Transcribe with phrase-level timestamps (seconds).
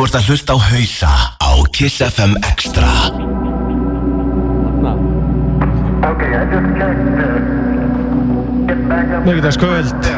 [0.00, 1.08] Þú ert að hlusta á hausa
[1.44, 2.88] á Kiss FM Extra.
[9.26, 10.08] Mikilvægskvöld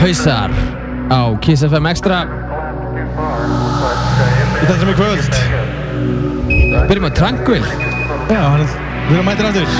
[0.00, 0.56] Hausar
[1.12, 2.22] á Kiss FM Extra.
[4.56, 5.36] Í þessum í kvöld.
[6.88, 7.60] Byrjum á Tranquil.
[8.32, 8.64] Já, hann,
[9.10, 9.76] við erum mætir aftur.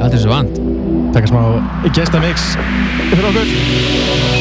[0.00, 0.64] Þetta er svo vant.
[1.12, 1.44] Takk smá
[1.92, 2.54] gestamix
[3.12, 4.35] fyrir okkur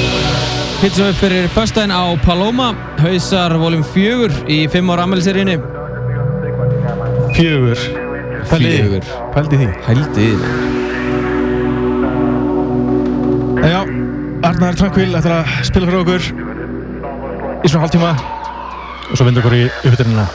[0.86, 2.68] Hittum upp fyrir förstæðin á Paloma
[3.02, 5.56] Hausar volum fjögur í fimm ára ammæliseríunni
[7.34, 7.82] Fjögur.
[8.52, 8.76] Pældi.
[8.78, 9.08] Fjögur.
[9.34, 9.72] Pældi því.
[9.88, 10.52] Hældi í því.
[13.64, 13.82] En já,
[14.46, 18.16] Arnar Tranquil ætlar að spila fyrir okkur í svona hálftíma.
[19.10, 20.30] Og svo vindur okkur í uppbytunina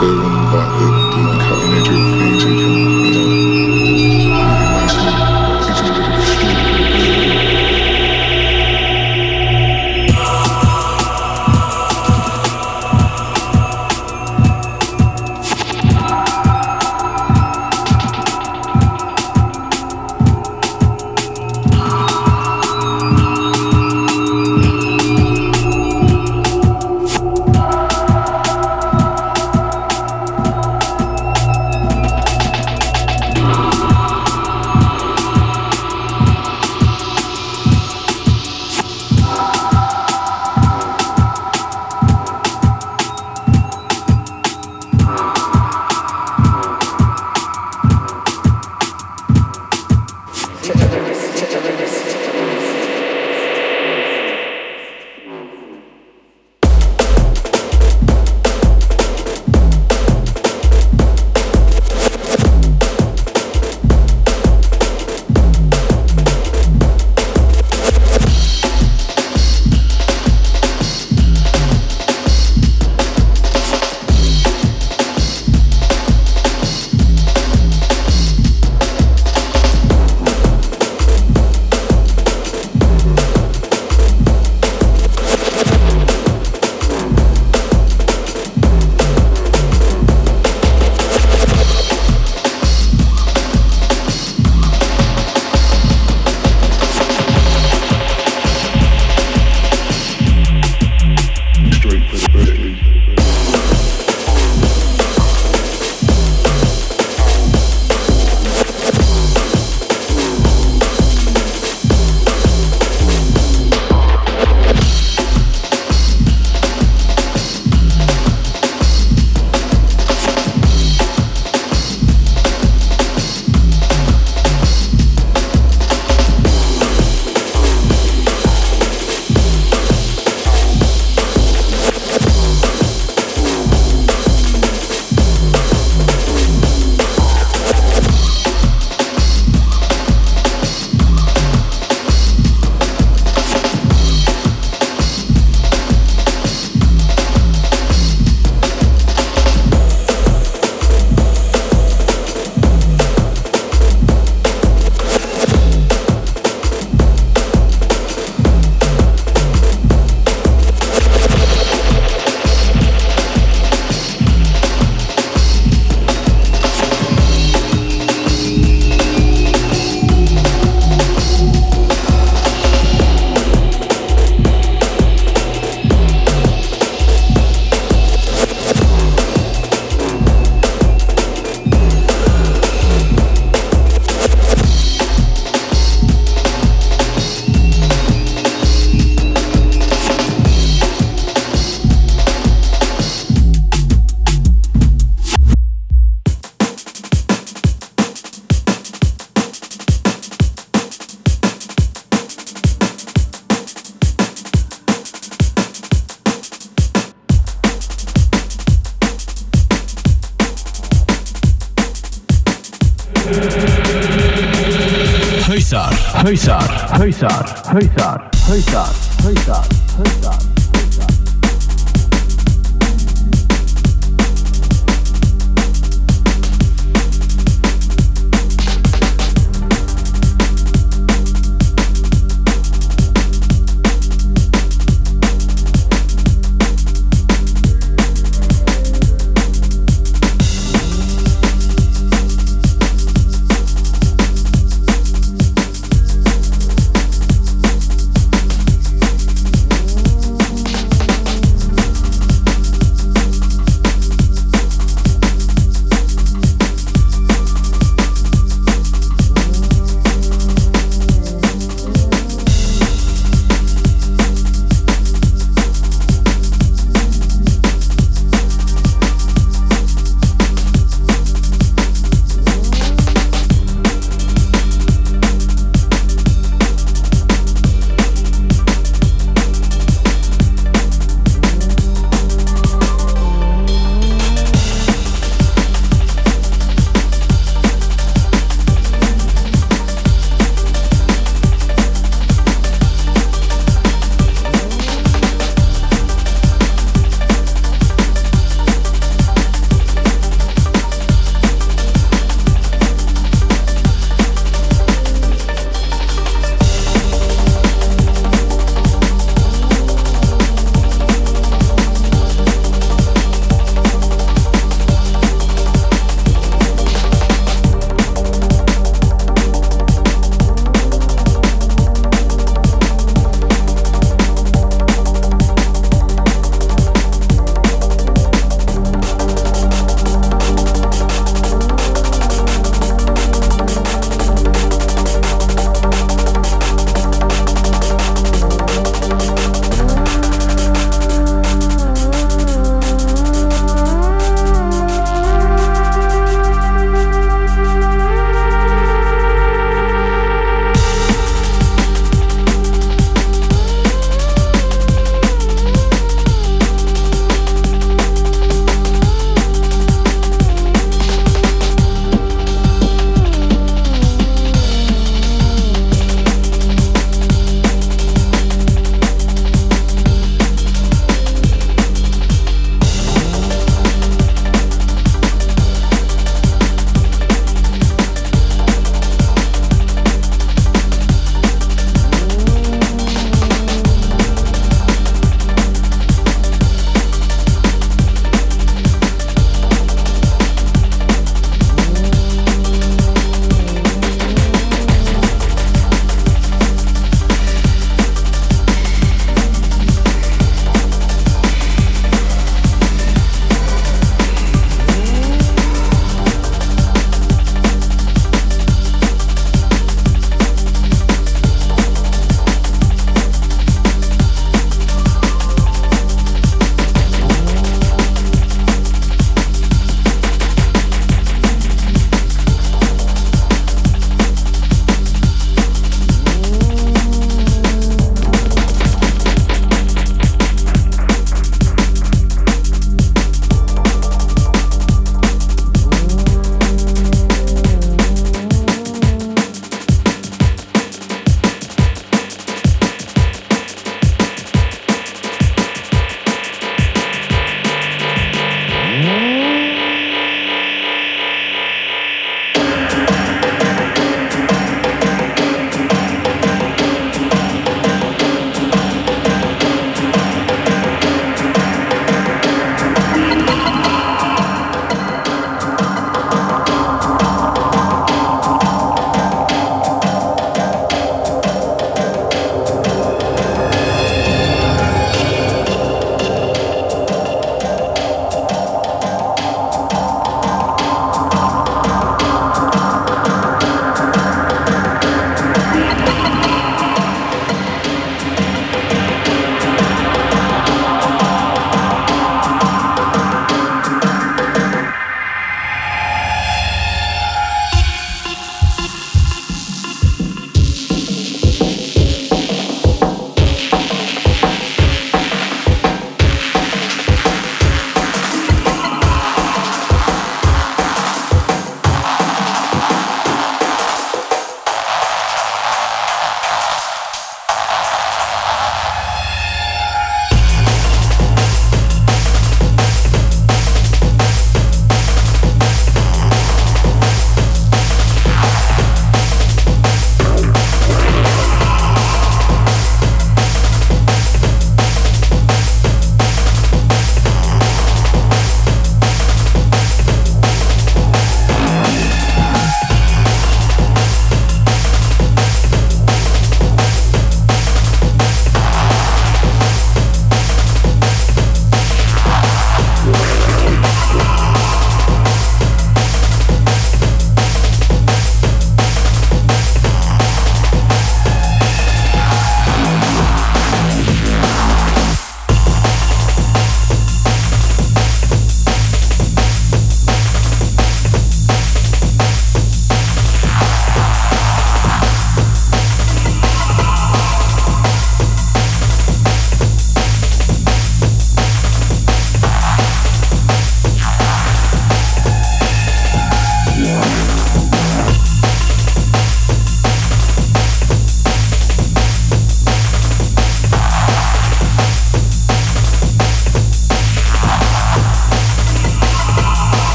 [0.00, 0.97] on my head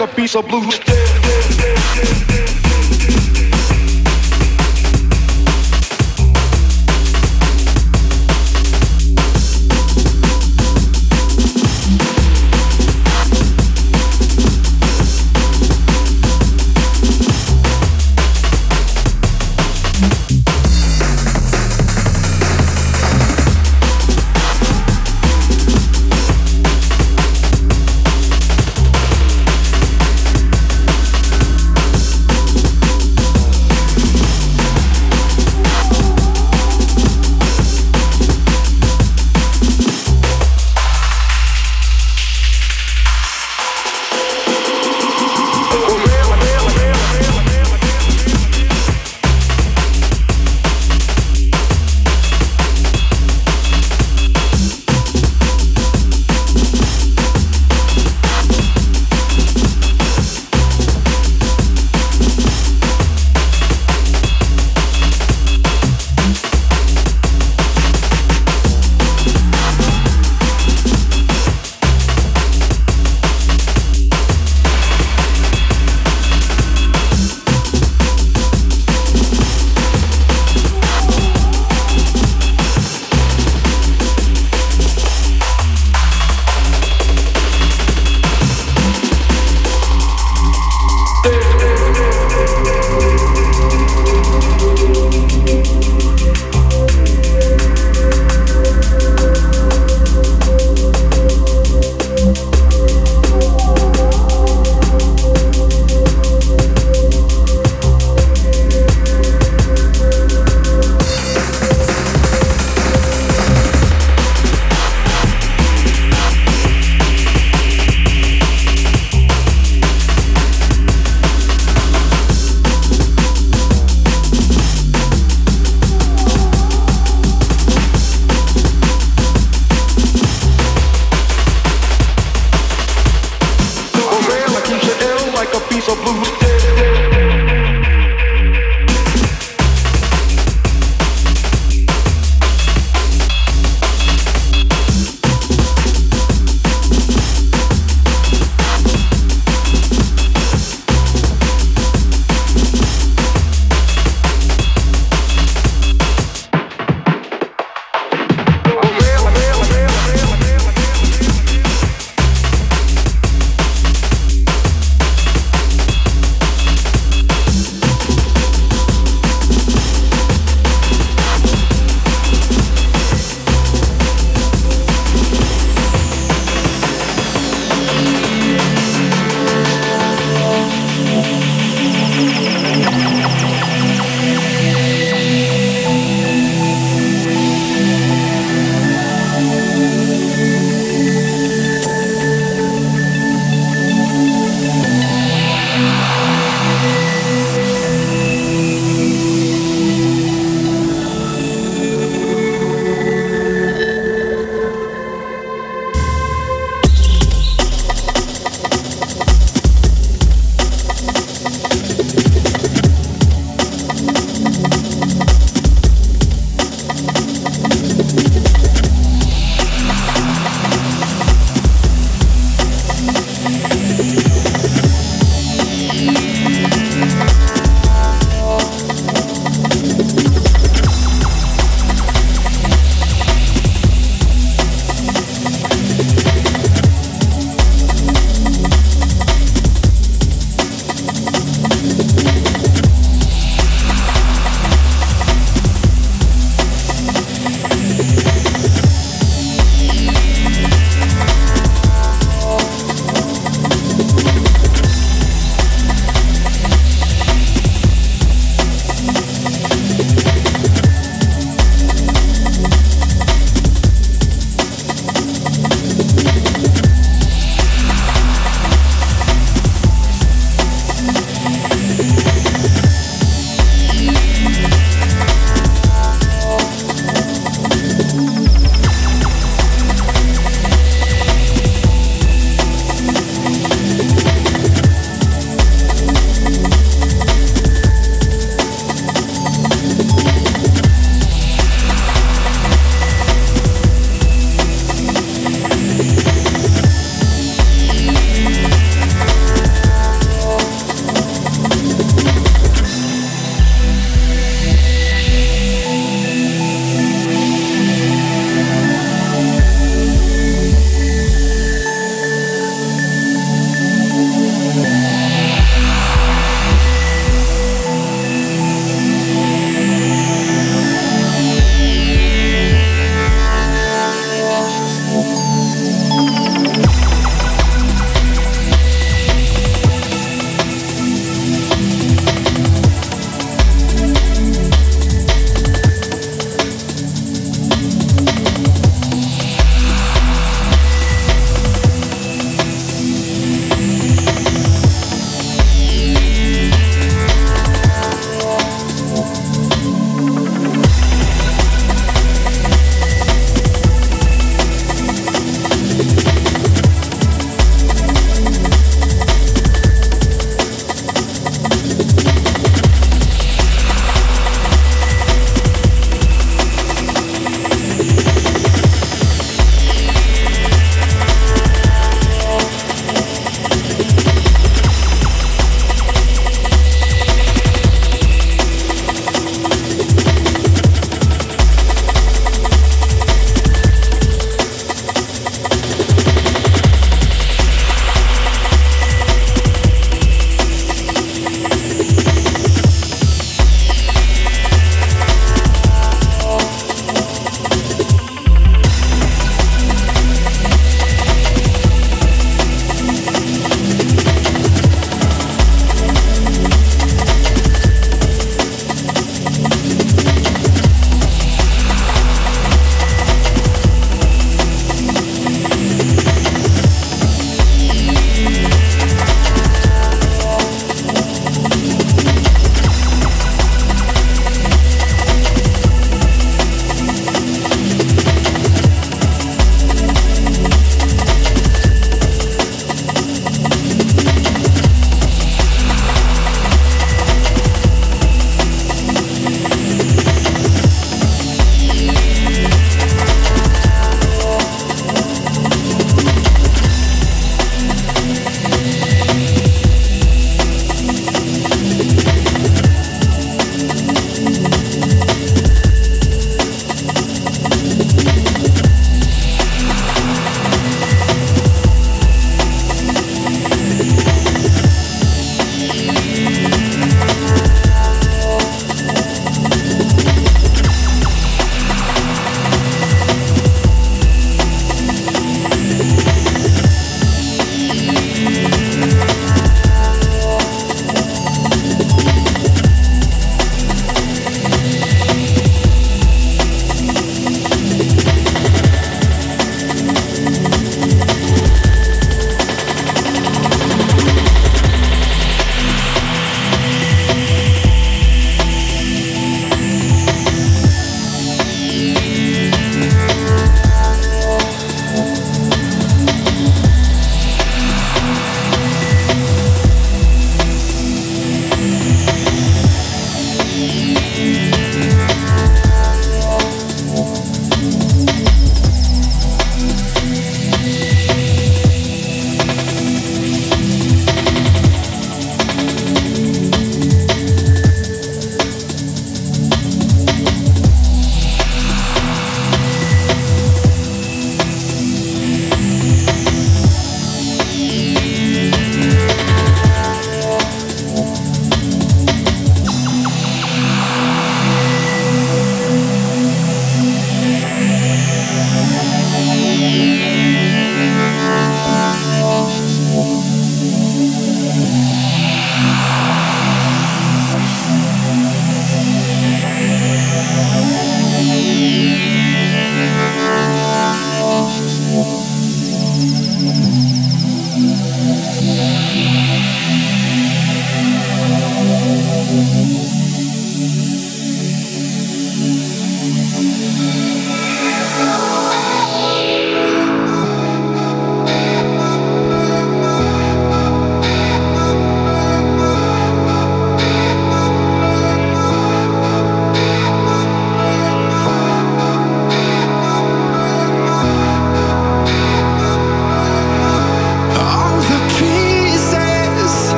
[0.00, 0.97] like a piece of blue.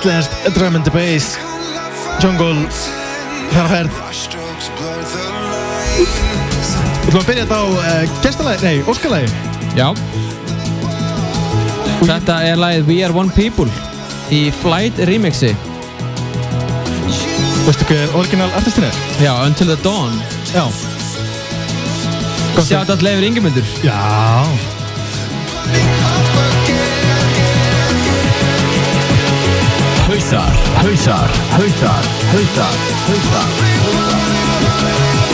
[0.00, 1.34] Íslenskt Drum and Bass
[2.22, 2.62] Jungle
[3.50, 3.98] þar að ferð
[6.00, 9.28] Við ætlum að byrja þetta á uh, gestalagi, nei, óskalagi
[9.76, 9.90] Já.
[12.00, 13.68] Þetta er lagið We Are One People
[14.32, 15.52] í Flight remixi.
[17.66, 18.98] Veistu hver orginal artistin er?
[19.20, 20.16] Já, Until the Dawn.
[20.54, 20.64] Já
[22.64, 23.68] Sjátt all Leifur Ingemyndur.
[23.84, 24.00] Já
[30.82, 32.74] Hausar, hausar, hausar,
[33.06, 33.48] hausar,
[33.86, 35.29] hausar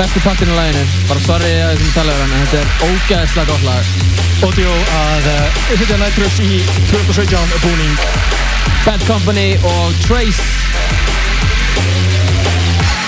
[0.00, 0.82] Þetta er besti partinn í læginu.
[1.10, 3.90] Bara sorry að þessum talaður hann, en þetta er ógæðslega gott lag.
[4.46, 8.00] Audio að uh, setja Nitrous í 2017 búning
[8.86, 10.48] Bad Company og Trace.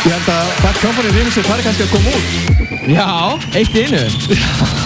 [0.05, 3.11] Ég held að Bad Company remixið fari kannski að koma út Já,
[3.57, 4.72] eitt í einu.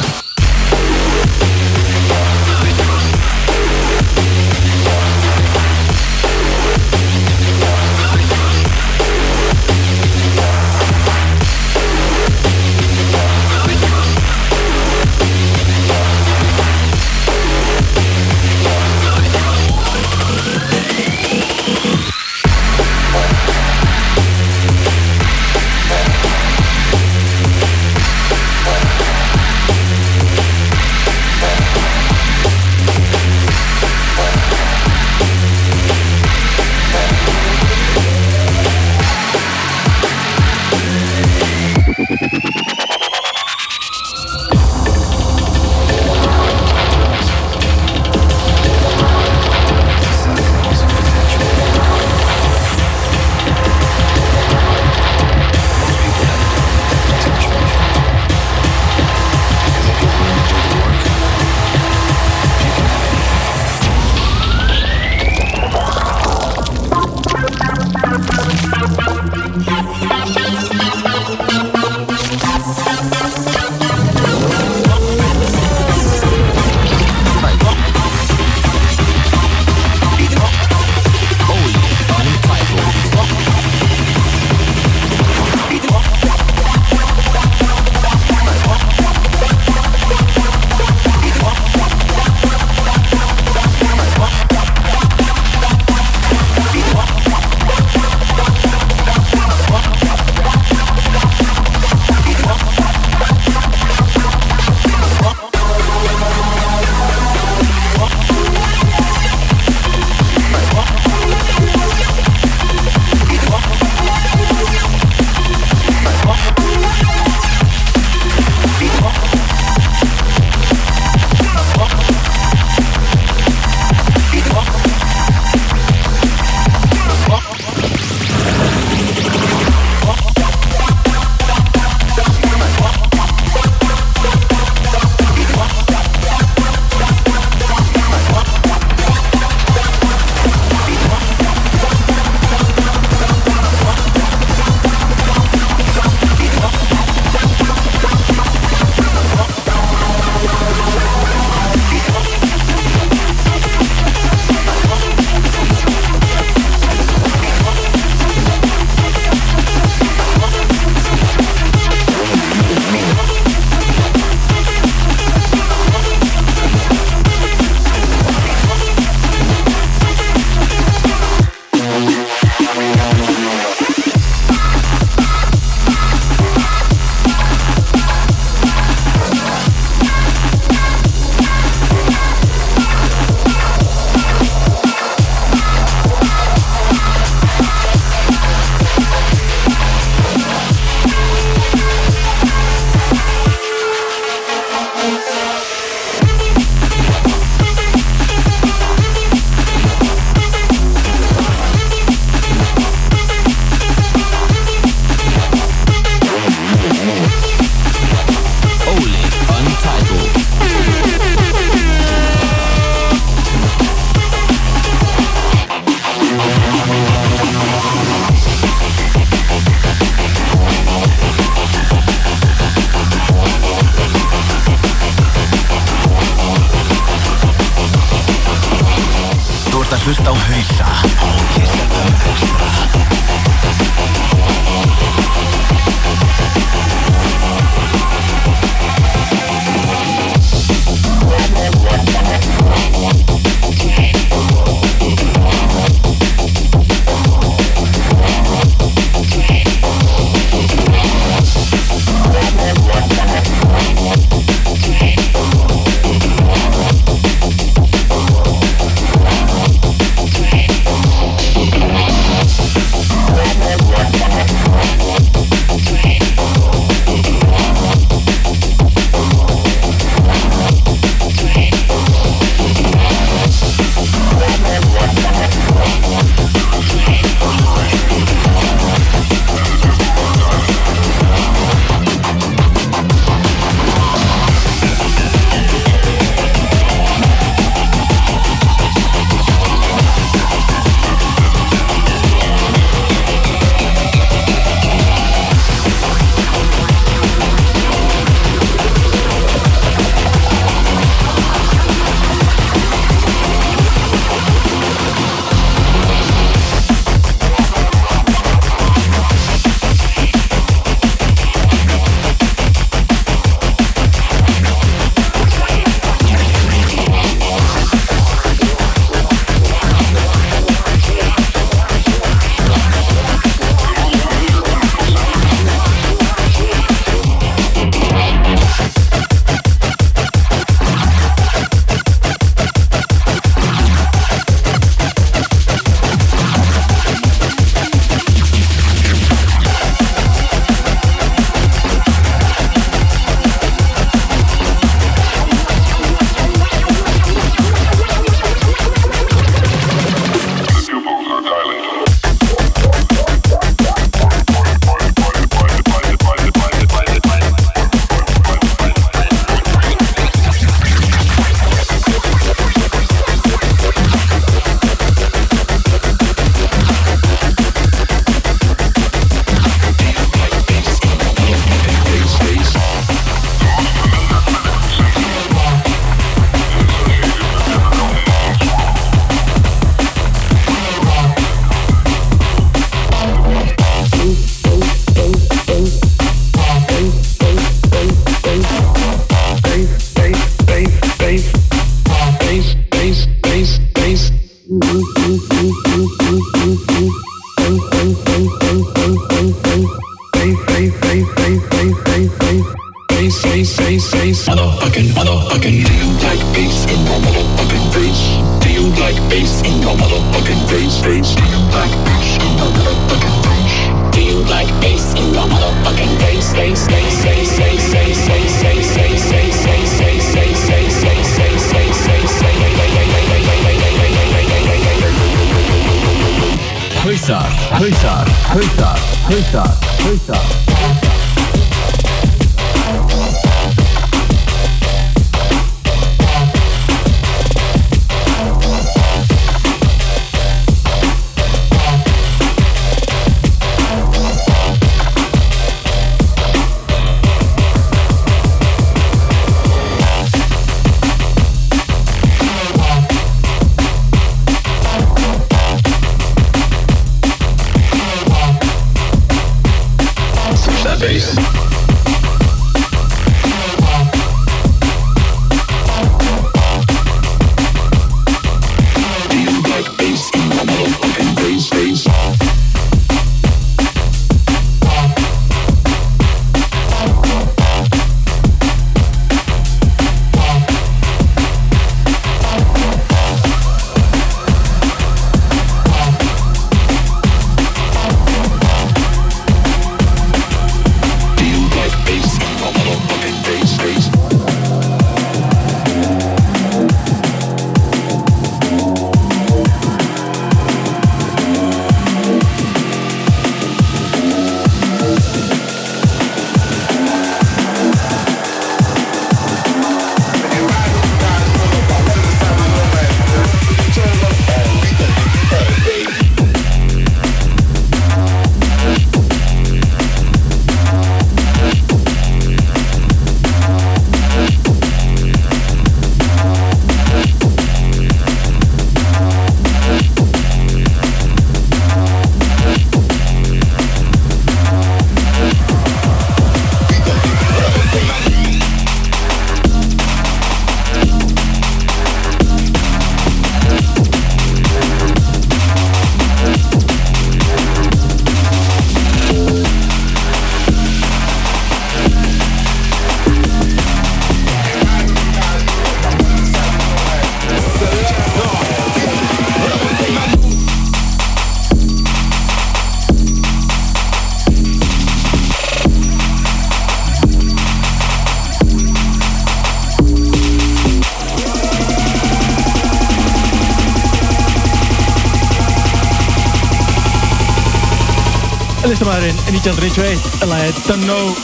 [579.67, 581.35] 1991 lagið Don't Know.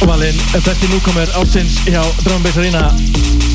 [0.00, 3.51] Og valinn besti núkomer ársins hjá Drum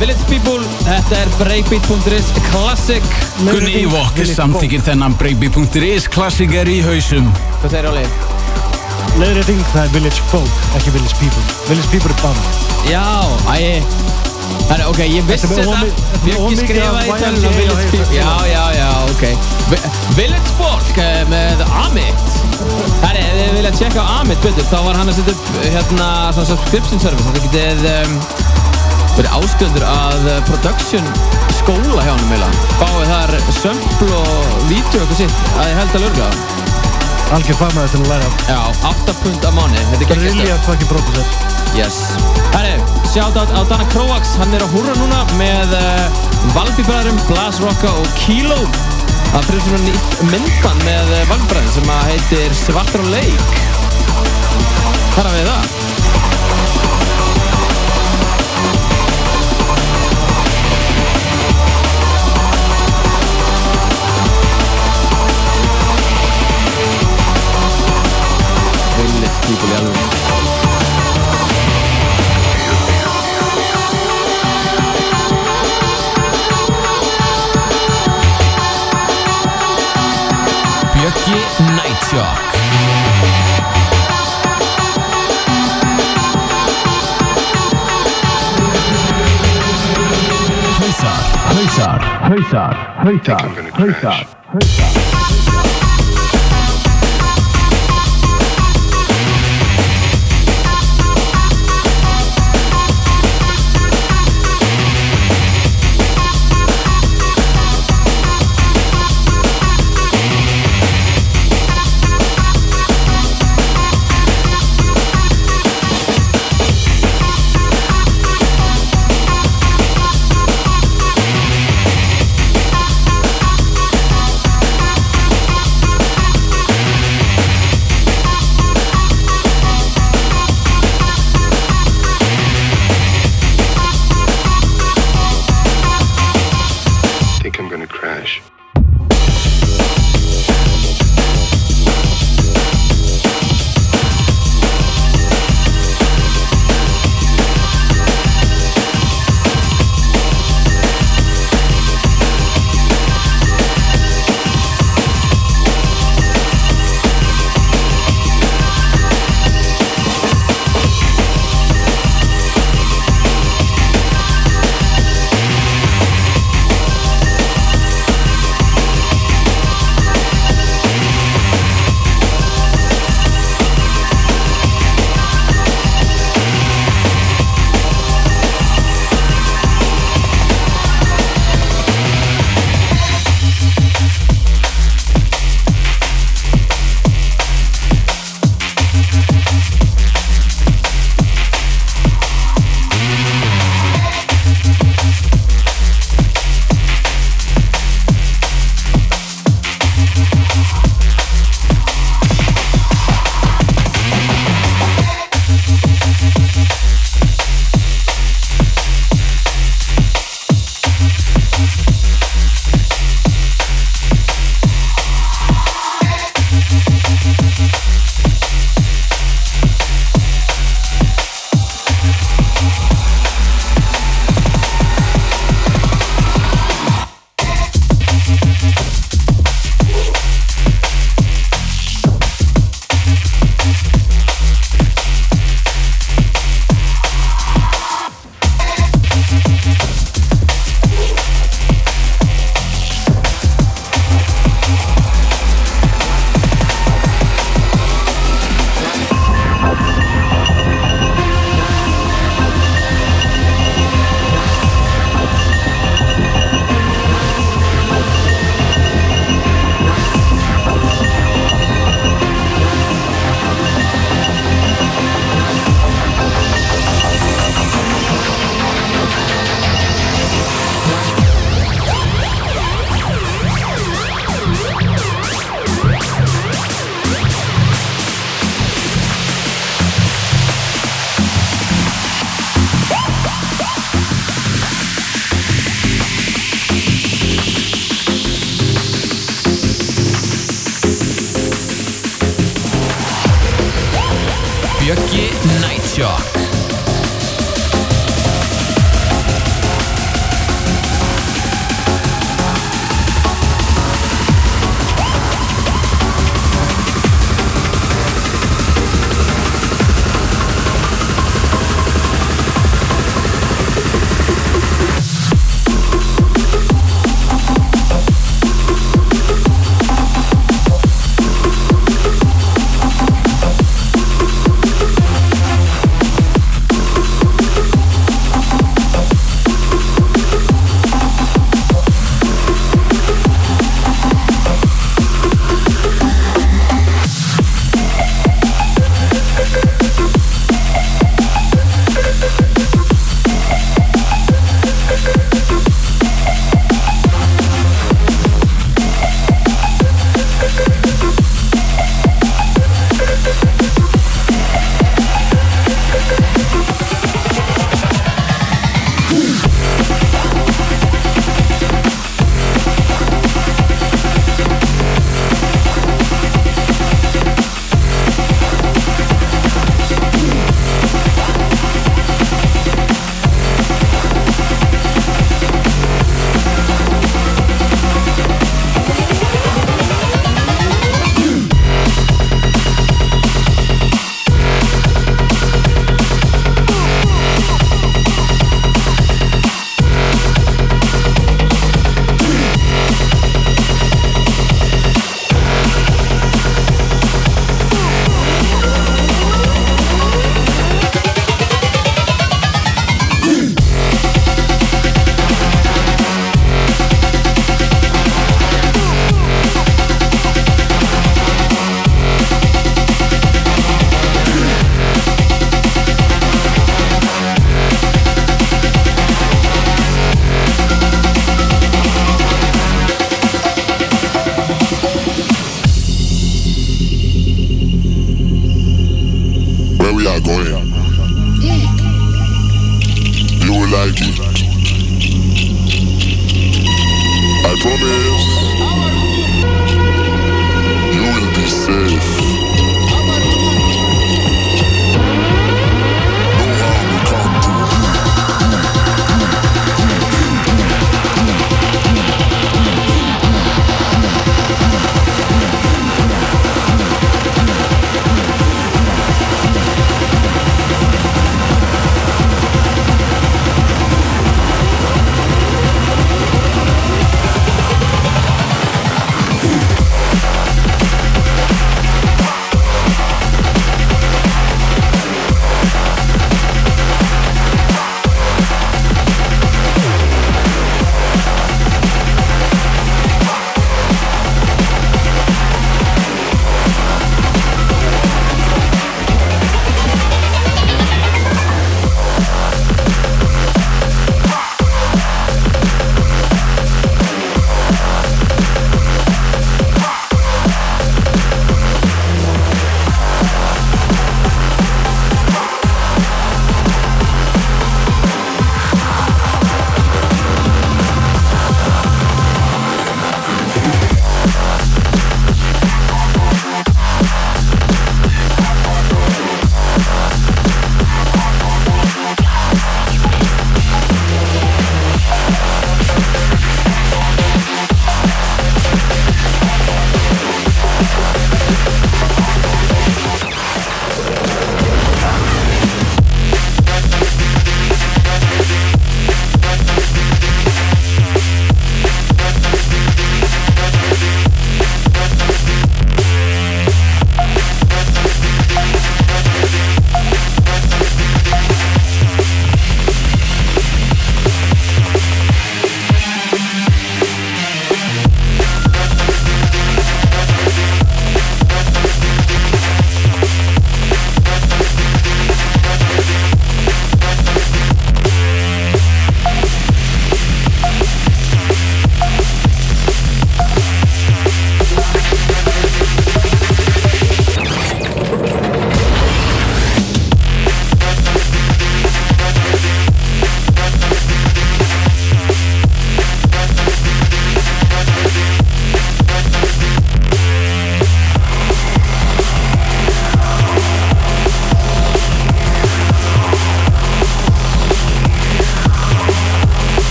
[0.00, 0.60] Village People.
[0.84, 3.04] Þetta er breakbeat.is Classic.
[3.40, 7.30] Gunni Ívokk samþykir þennan breakbeat.is klassiker í hausum.
[7.62, 8.04] Hvað segir Óli?
[9.16, 11.44] Leiðrétting, það er Village Folk, ekki Village People.
[11.70, 12.62] Village People er band.
[12.92, 13.06] Já,
[13.56, 14.16] æ
[14.66, 17.16] Það er ok, ég vissi Þetta er er Ég of ekki mikið skrifa af í
[17.22, 18.16] tölun YMCA Village og People.
[18.16, 19.24] Já, já, já, ok.
[19.70, 22.26] Vi- Village Folk eh, með Amit.
[23.00, 25.50] Það er, ef þið vilja tjekka á Amit betur þá var hann að setja upp
[25.64, 27.26] hérna svona subscription service.
[27.30, 28.18] Það getið um,
[29.16, 31.10] verið ásköndur að eh, production
[31.56, 36.06] skóla hjá hann meila Fáið þar sömpl og vídeo eitthvað sitt að ég held að
[36.06, 36.64] lörgla
[37.34, 38.26] Algjör fagmaður til að læra.
[38.46, 41.24] Já, 8 pund á mánu Þetta er geggjast Brilliant fucking producer.
[41.74, 41.96] Yes.
[42.52, 42.76] Herri,
[43.10, 46.20] shoutout á Dana Kroax Hann er á húrra núna með uh,
[46.54, 48.60] Valbybræðurum, Blas Rocka og Kilo.
[49.32, 53.60] Það fyrir svona nýtt myndan með uh, Valbybræðin sem að heitir Svartur á leik.
[55.16, 55.85] Hvað er við það?
[69.46, 69.96] People í alveg
[80.96, 81.38] Bjöggi
[81.76, 82.40] Nightshock
[90.76, 91.22] Hausar,
[91.54, 92.74] hausar, hausar,
[93.04, 93.46] hausar,
[93.78, 94.26] hausar
[94.58, 95.05] think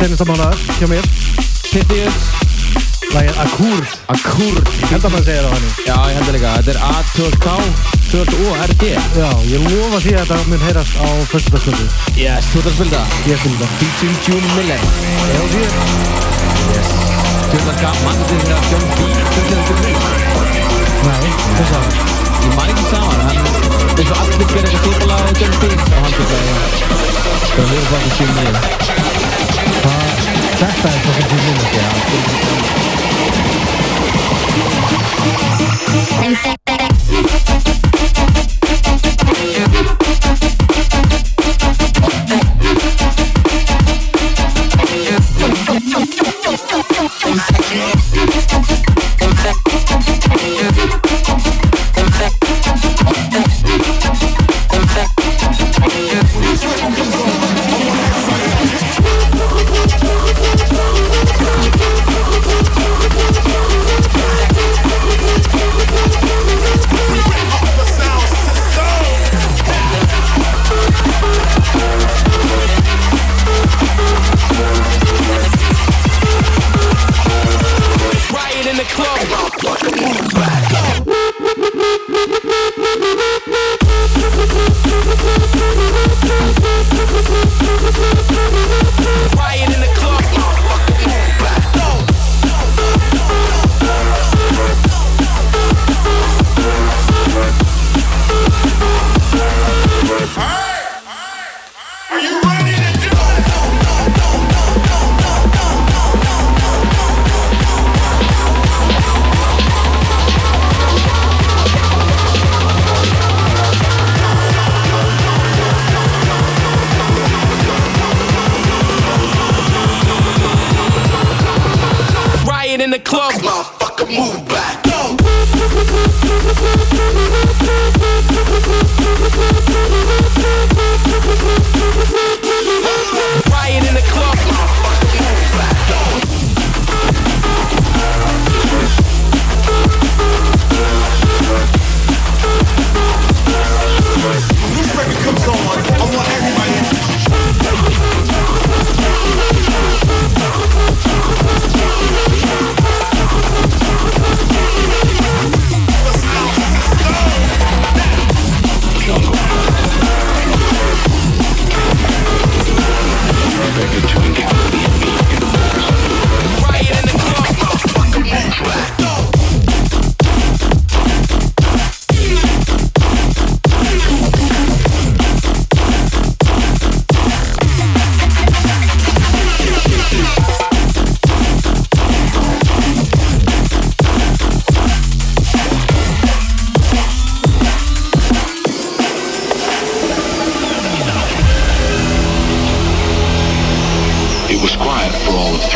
[0.00, 1.04] Topplag, senasta mánuðar hjá mér.
[1.70, 2.14] Pythius
[3.12, 3.88] Lagið Akkúrd.
[4.08, 4.68] Akkúrd.
[4.88, 6.52] Held að maður segja það hann Já, ég held að líka.
[6.56, 7.46] Þetta er A2K
[8.10, 8.84] 2O-R-D
[9.18, 11.86] Já, ég lofa því að þetta mun heyrast á föstudagskvöldu
[12.16, 12.64] Yes, að
[12.94, 15.62] það Ég fylgja það Featuring June Miller Já, því
[16.70, 16.90] Yes.
[17.20, 17.78] Að Þetta er
[18.30, 19.10] þegar John B.
[19.10, 19.74] Er þetta
[21.10, 21.28] Nei,
[21.58, 21.84] þess að
[22.40, 23.40] Ég man ekki saman Hann
[24.00, 25.62] eins og allir gerir eitthvað svipa lag og John B.
[25.76, 26.40] Og hann að
[27.50, 29.49] Það verður bara ekki June Miller Þetta
[30.68, 31.66] er svo sem því minna
[36.78, 36.99] Riot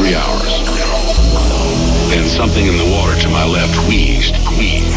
[0.04, 0.52] three hours.
[2.10, 4.92] Then something in the water to my left wheezed, wheezed.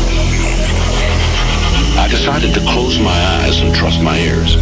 [1.98, 4.58] I decided to close my eyes and trust my ears.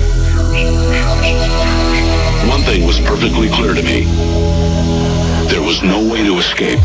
[2.48, 4.06] One thing was perfectly clear to me.
[5.50, 6.82] There was no way to escape.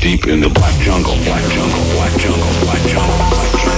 [0.00, 3.77] Deep in the black jungle, black jungle, black jungle, black jungle, black jungle.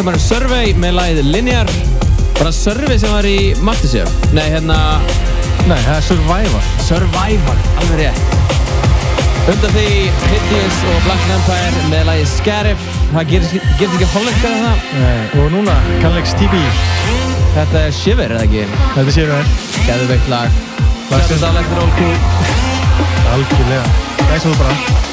[0.00, 1.70] Listamærin Survey með lagið Linear
[2.38, 4.76] Bara Survey sem var í Mattisjö Nei, hérna
[5.68, 6.68] Nei, það er Survivor.
[6.86, 9.84] Survivor, alveg rétt Undan því
[10.30, 15.52] Hideous og Black Vampire með lagið Scarif Það gerist ekki hollenskar en það Nei, og
[15.58, 16.64] núna, Callex TV.
[17.58, 18.64] Þetta er Shiver, eða ekki?
[18.96, 19.54] Þetta séu þér.
[19.90, 20.58] Gæðveikt lag
[21.10, 22.16] Sjáum þetta eftir Old Crew
[23.36, 23.86] Algjörlega.
[24.30, 25.09] Gæsa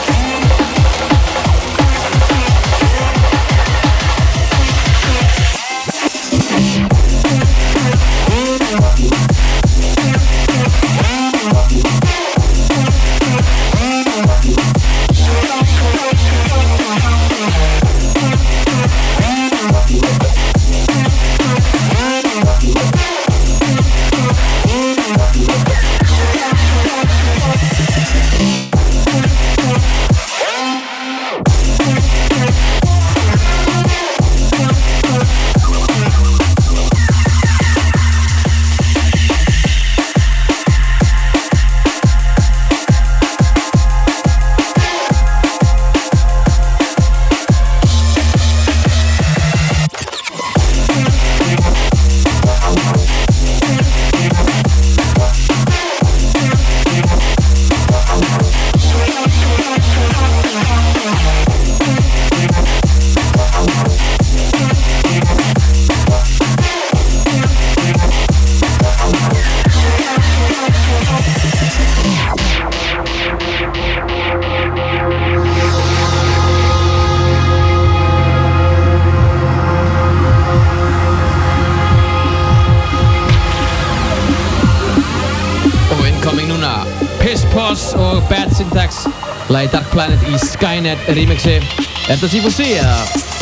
[91.07, 93.36] Skynet remixi Er þetta C4C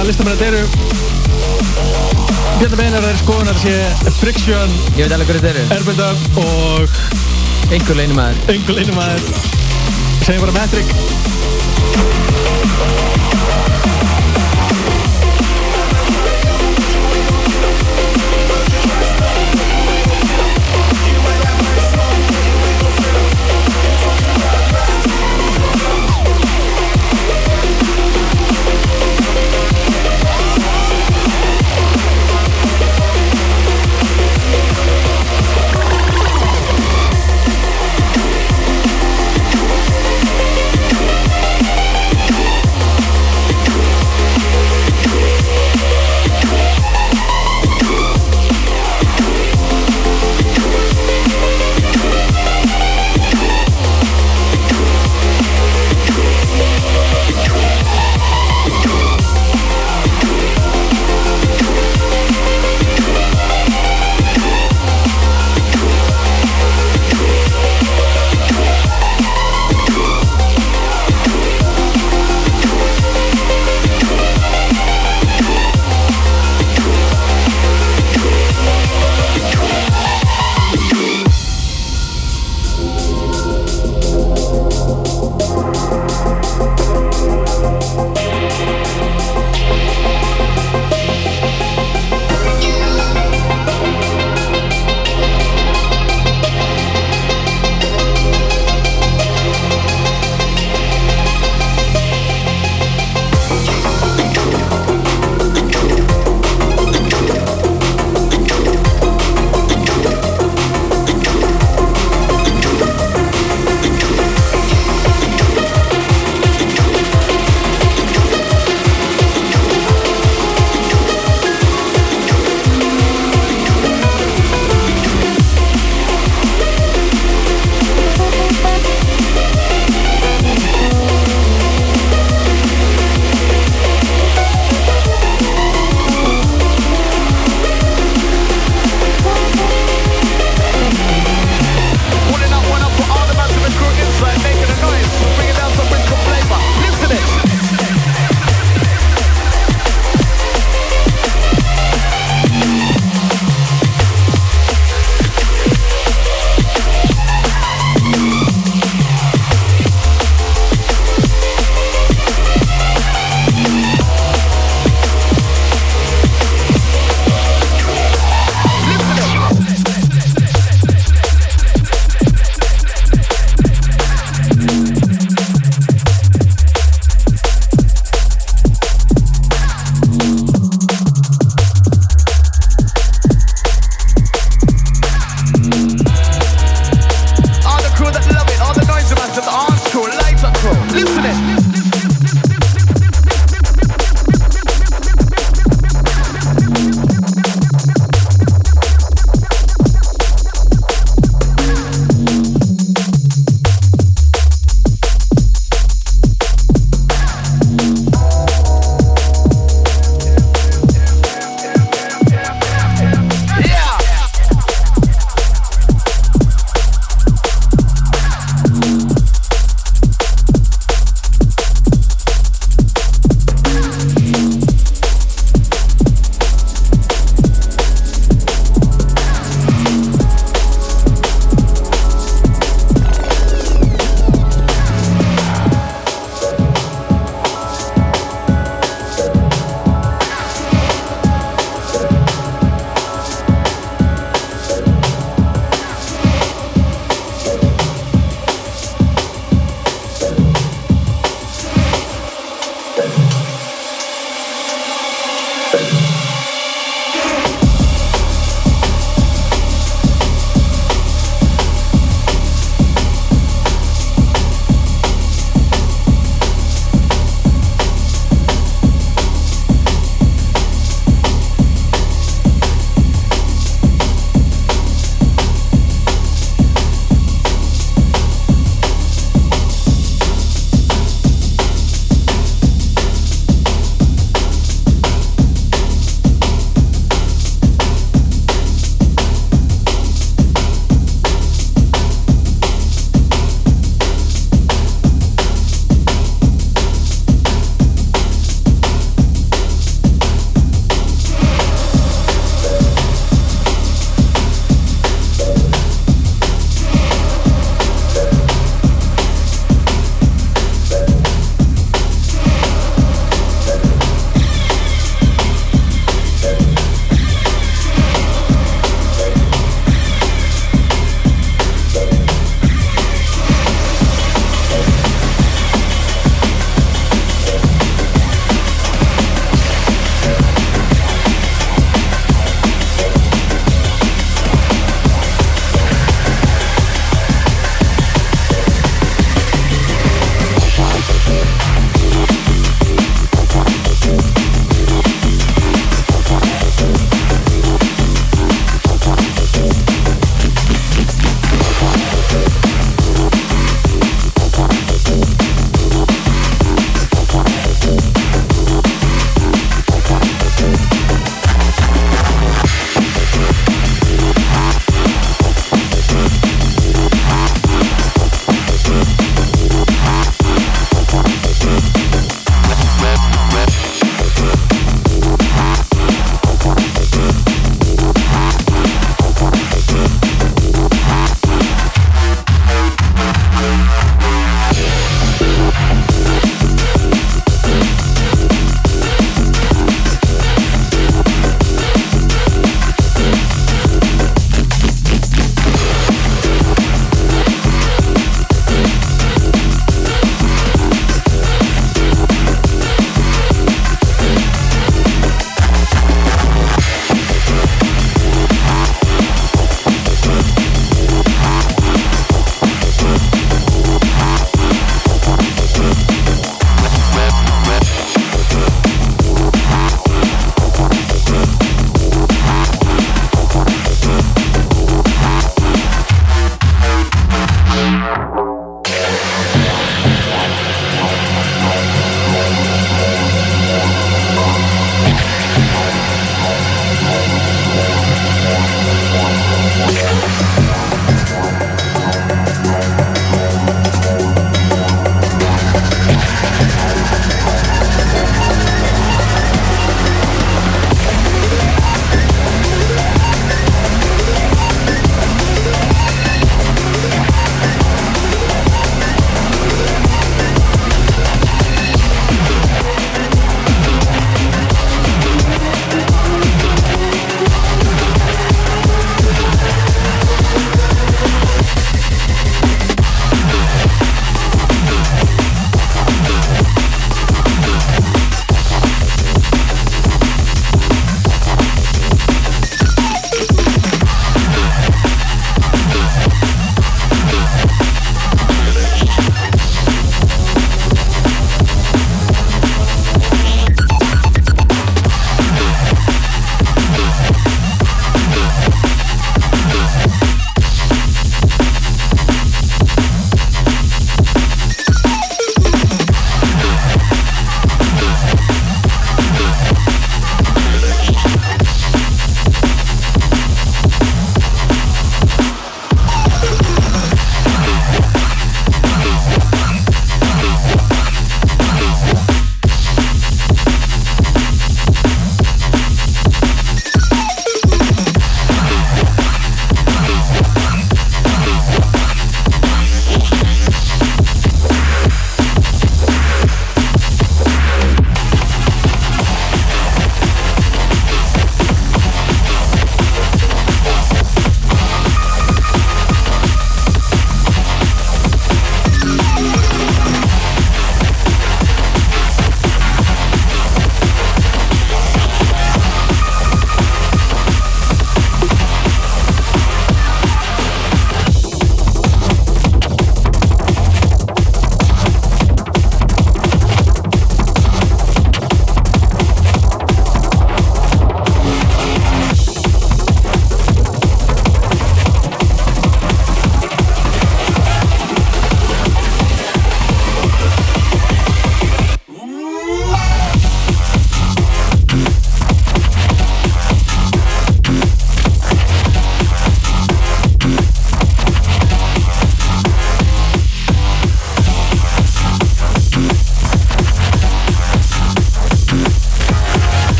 [0.00, 0.60] að listamennat eru.
[2.60, 3.72] Bjarni Beinar er skoðunar sé
[4.20, 5.62] Friksjön Ég veit alveg hverju þetta eru.
[5.76, 9.22] Erbjörndöf og Engur leinumæður Engur leinumæður
[10.26, 10.88] Segjum bara Metrik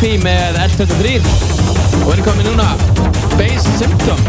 [0.00, 2.66] VIP með L23 Og við erum komið núna.
[3.36, 4.20] Base Symptom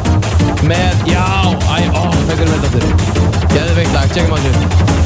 [0.67, 1.25] Með, já,
[1.67, 3.49] æ, ó, hvað erum við þetta fyrir?
[3.55, 4.96] Geðveikt lag, tjekkum á þessu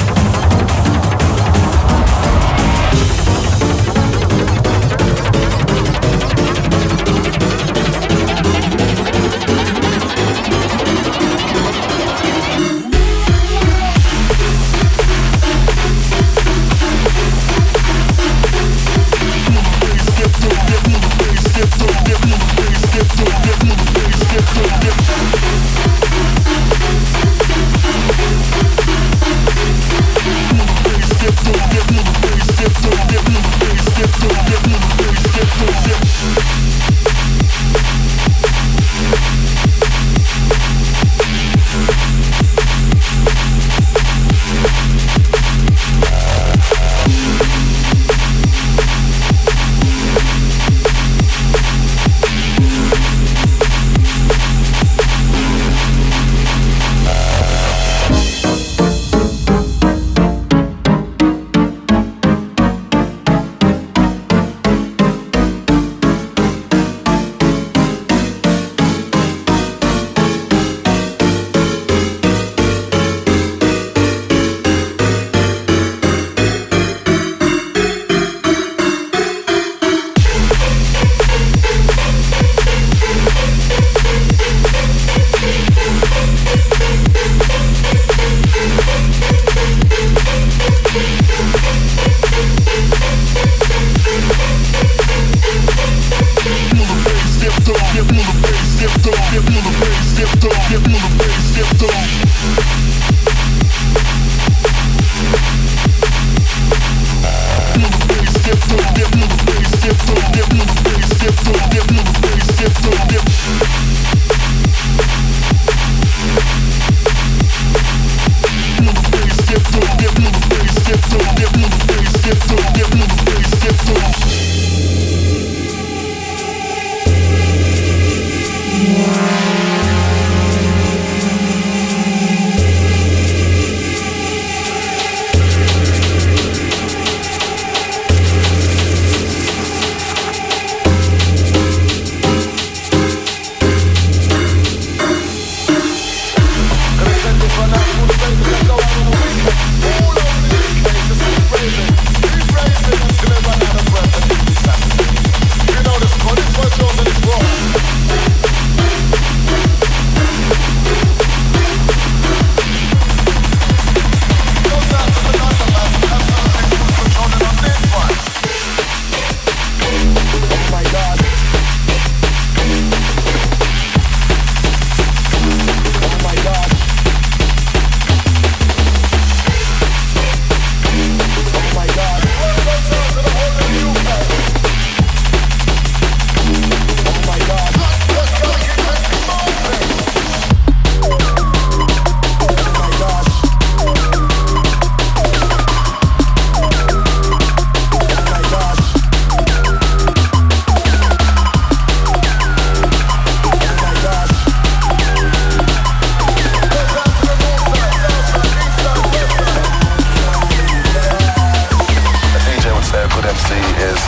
[213.81, 213.99] is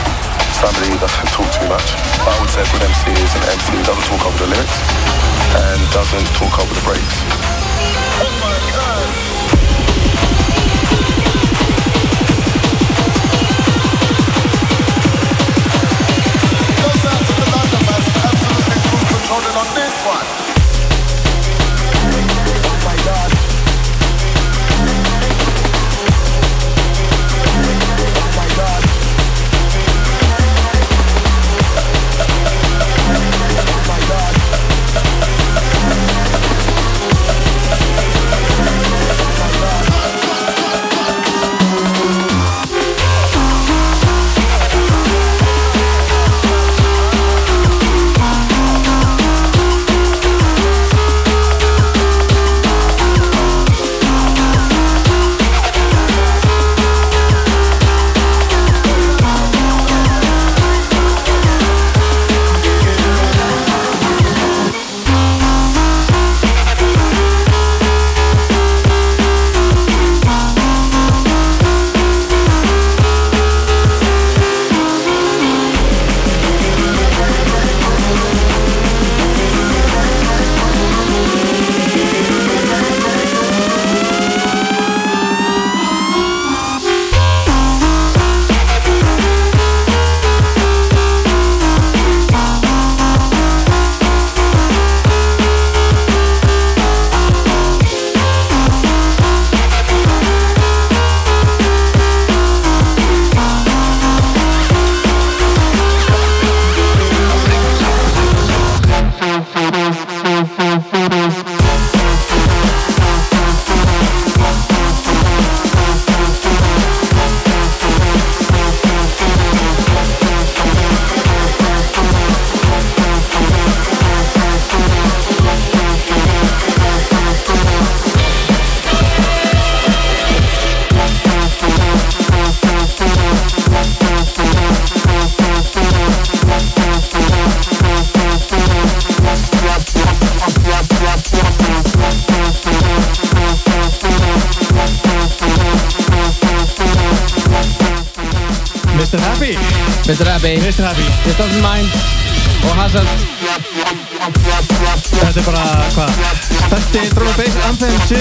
[0.61, 1.97] somebody who doesn't talk too much.
[2.29, 4.77] I would say a good MC is an MC who doesn't talk over the lyrics
[5.65, 7.17] and doesn't talk over the breaks.
[19.75, 19.82] Thank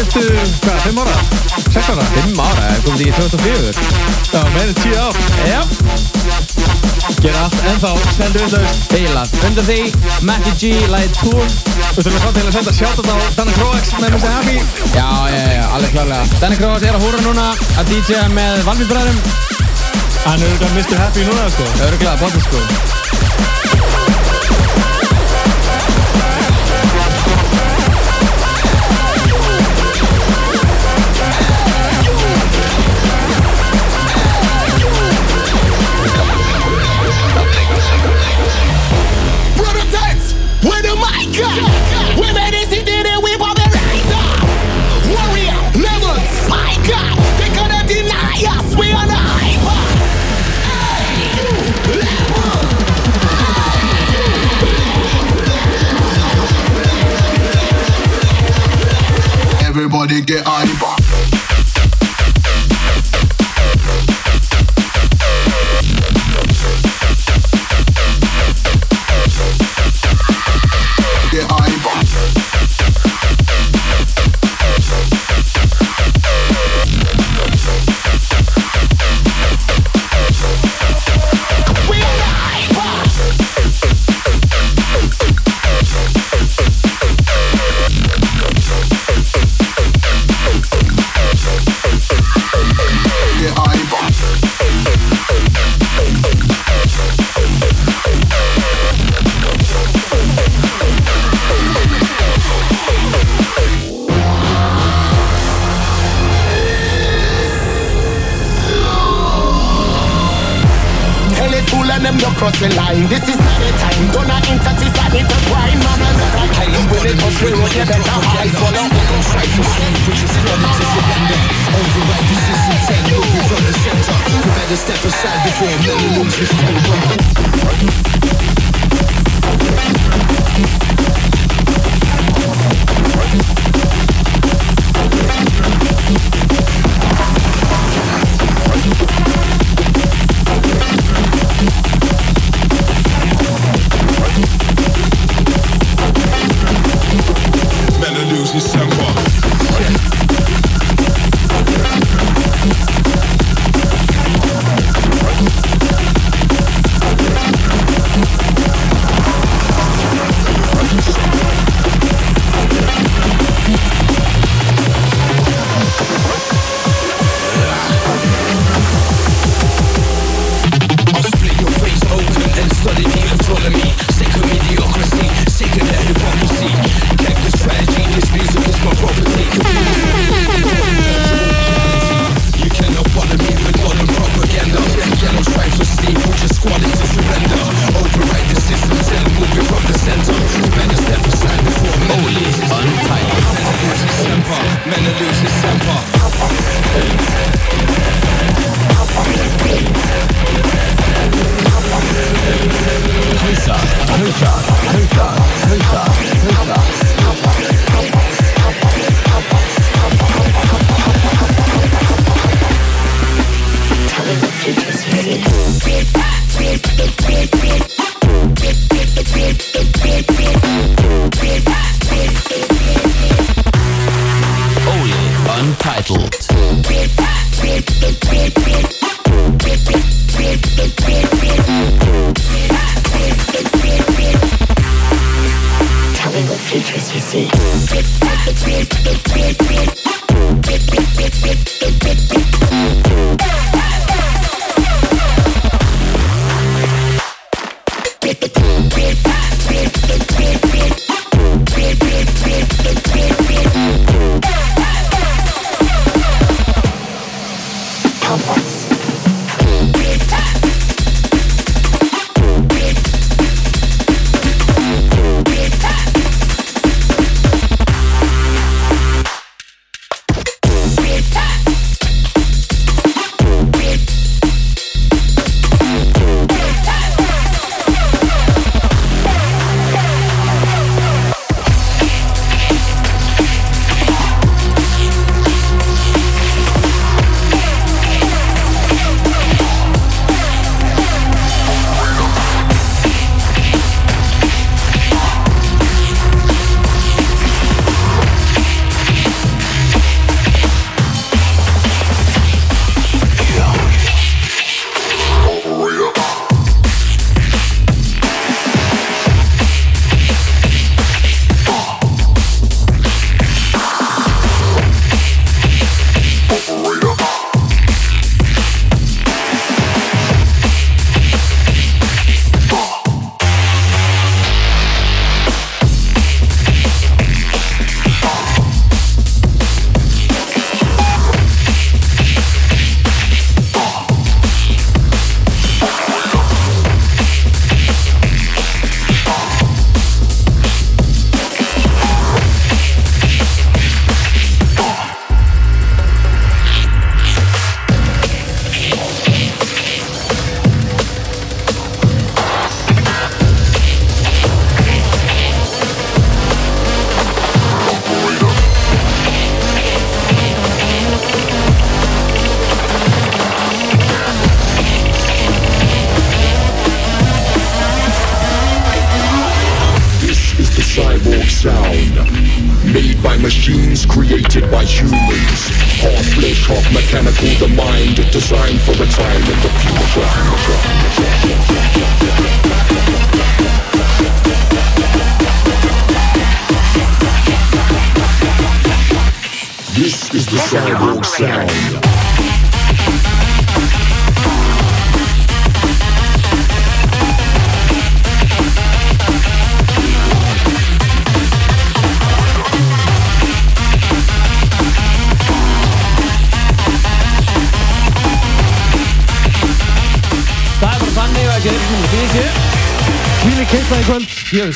[0.02, 1.16] síðustu, hvað, 5 ára?
[1.70, 2.04] 6 ára?
[2.16, 3.72] 5 ára, komum því í 2004
[4.32, 5.14] Já, meðin 10 ár.
[5.46, 5.60] Já.
[7.22, 9.78] Ger allt, ennþá, stendur viðlaust Heilast, undan því,
[10.26, 11.44] Matty G, Light Tour
[11.92, 14.30] Þú þurfum að framtæla að senda sjátt á þá Danne Kroax með Mr.
[14.32, 14.56] Happy.
[14.96, 16.40] Já, já, já, alveg klárlega.
[16.42, 17.46] Danne Kroax er að hóra núna
[17.78, 19.22] að DJ-a með Valmíðbræðum
[20.22, 20.98] Hann er auðvitað Mr.
[21.02, 21.68] Happy núna, sko.
[21.86, 22.58] Öruglega, bóttu, sko.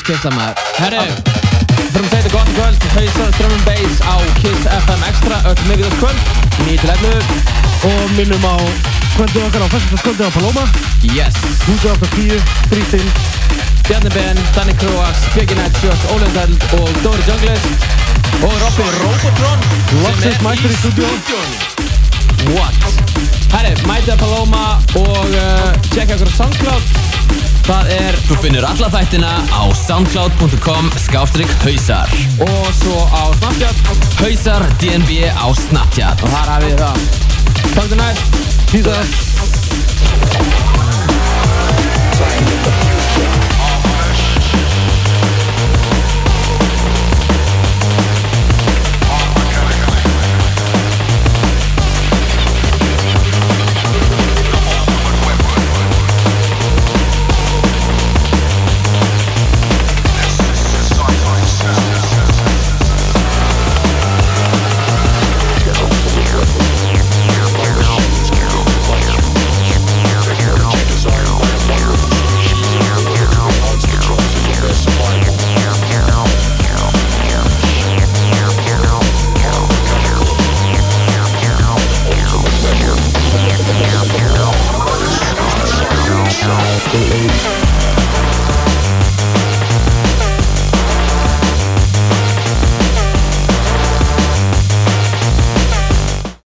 [0.05, 0.61] Keisla maður.
[0.77, 1.05] Herru,
[1.93, 2.77] fyrir að segja þetta gott kvöld.
[3.37, 5.41] Drum and Bass á Kiss FM Extra.
[5.49, 6.19] Öll miðvíðast kvöld
[6.65, 7.57] 9-11
[7.87, 8.55] Og minnum á
[9.15, 10.63] kvöldið okkar á festivalskvöldið á Paloma.
[11.05, 11.37] Yes.
[11.67, 12.41] 28.10,
[12.71, 13.05] Þrýstil
[13.87, 17.65] Bjarni Ben, Danny Kroas, Björgi Nætsjós, Ólendald og Dóri Junglist
[18.43, 19.59] og Robin Robotron
[20.03, 21.07] Loksins mættur í stúdíu
[22.53, 22.75] What?
[23.55, 24.65] Herri, mætið að Paloma
[24.99, 27.06] og uh, checka okkur á Soundcloud
[27.67, 32.07] Það er Þú finnur alla þættina á soundcloud.com skáftrík hausar.
[32.43, 33.77] Og svo á Snapchat.
[34.21, 36.17] Hausar DNB á Snapchat.
[36.23, 36.97] Og þar hafið það.
[37.75, 38.23] Takk til næst
[38.71, 38.87] Peace